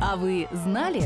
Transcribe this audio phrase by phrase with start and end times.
[0.00, 1.02] А вы знали?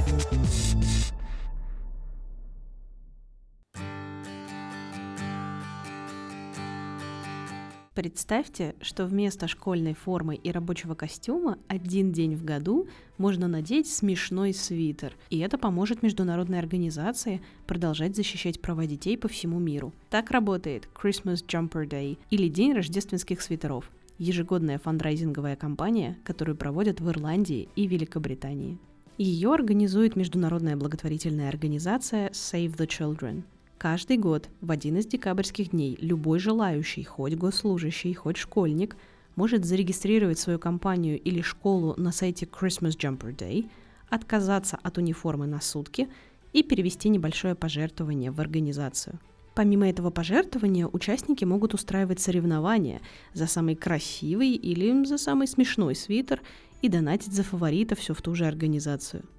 [7.94, 12.86] Представьте, что вместо школьной формы и рабочего костюма один день в году
[13.16, 19.59] можно надеть смешной свитер, и это поможет международной организации продолжать защищать права детей по всему
[19.59, 19.93] миру.
[20.11, 23.91] Так работает Christmas Jumper Day или День рождественских свитеров–
[24.23, 28.79] ежегодная фандрайзинговая кампания, которую проводят в Ирландии и Великобритании.
[29.18, 33.42] Ее организует международная благотворительная организация Save the Children–
[33.82, 38.96] Каждый год в один из декабрьских дней любой желающий, хоть госслужащий, хоть школьник,
[39.34, 43.68] может зарегистрировать свою компанию или школу на сайте Christmas Jumper Day,
[44.08, 46.08] отказаться от униформы на сутки
[46.52, 49.18] и перевести небольшое пожертвование в организацию.
[49.55, 53.01] Помимо этого пожертвования, участники могут устраивать соревнования
[53.34, 56.41] за самый красивый или за самый смешной свитер
[56.80, 59.25] и донатить за фаворита все в ту же организацию–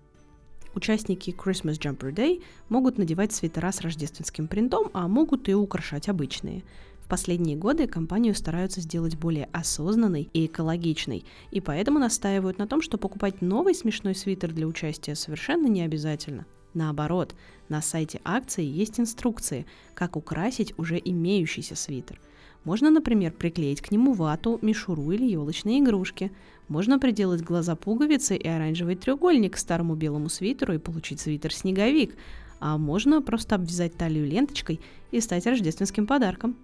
[0.76, 6.64] Участники Christmas Jumper Day могут надевать свитера с рождественским принтом, а могут и украшать обычные.
[7.02, 12.82] В последние годы компанию стараются сделать более осознанной и экологичной, и поэтому настаивают на том,
[12.82, 16.46] что покупать новый смешной свитер для участия совершенно не обязательно.
[16.74, 17.36] Наоборот,
[17.70, 22.20] на сайте акции есть инструкции, как украсить уже имеющийся свитер–
[22.64, 26.32] можно, например, приклеить к нему вату, мишуру или елочные игрушки.
[26.70, 32.16] Можно приделать глаза пуговицы и оранжевый треугольник к старому белому свитеру и получить свитер-снеговик.
[32.60, 34.80] А можно просто обвязать талию ленточкой
[35.12, 36.56] и стать рождественским подарком.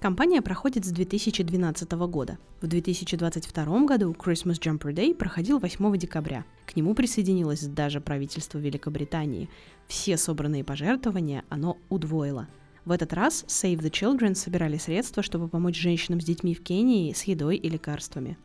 [0.00, 2.38] Компания проходит с 2012 года.
[2.60, 6.44] В 2022 году Christmas Jumper Day проходил 8 декабря.
[6.66, 9.48] К нему присоединилось даже правительство Великобритании.
[9.86, 12.48] Все собранные пожертвования оно удвоило–
[12.88, 17.12] в этот раз Save the Children собирали средства, чтобы помочь женщинам с детьми в Кении
[17.12, 18.38] с едой и лекарствами.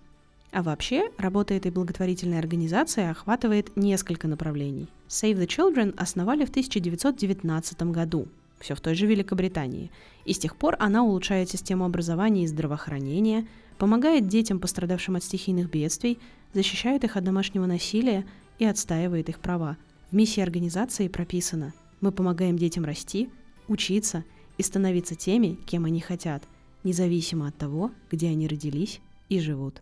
[0.51, 4.89] А вообще, работа этой благотворительной организации охватывает несколько направлений.
[5.07, 8.27] Save the Children основали в 1919 году,
[8.63, 9.91] все в той же Великобритании,
[10.25, 13.45] и с тех пор она улучшает систему образования и здравоохранения,
[13.77, 16.17] помогает детям, пострадавшим от стихийных бедствий,
[16.53, 18.25] защищает их от домашнего насилия
[18.59, 19.77] и отстаивает их права.
[20.09, 23.29] В миссии организации прописано «Мы помогаем детям расти,
[23.67, 24.23] учиться
[24.57, 26.43] и становиться теми, кем они хотят,
[26.83, 29.81] независимо от того, где они родились и живут.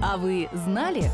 [0.00, 1.10] А вы знали?